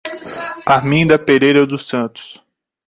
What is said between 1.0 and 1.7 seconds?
Pereira